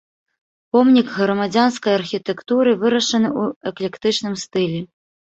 [0.75, 4.81] Помнік грамадзянскай архітэктуры, вырашаны ў эклектычным стылі.